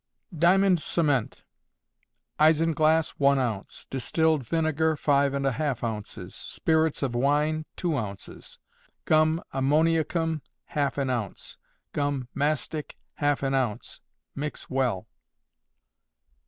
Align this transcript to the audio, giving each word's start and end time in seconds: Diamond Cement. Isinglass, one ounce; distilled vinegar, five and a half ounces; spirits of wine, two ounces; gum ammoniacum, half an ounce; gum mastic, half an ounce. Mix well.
Diamond 0.35 0.81
Cement. 0.81 1.43
Isinglass, 2.39 3.09
one 3.19 3.37
ounce; 3.37 3.85
distilled 3.91 4.41
vinegar, 4.43 4.95
five 4.97 5.35
and 5.35 5.45
a 5.45 5.51
half 5.51 5.83
ounces; 5.83 6.33
spirits 6.33 7.03
of 7.03 7.13
wine, 7.13 7.67
two 7.75 7.95
ounces; 7.95 8.57
gum 9.05 9.43
ammoniacum, 9.53 10.41
half 10.63 10.97
an 10.97 11.11
ounce; 11.11 11.59
gum 11.93 12.27
mastic, 12.33 12.97
half 13.17 13.43
an 13.43 13.53
ounce. 13.53 14.01
Mix 14.33 14.71
well. 14.71 15.05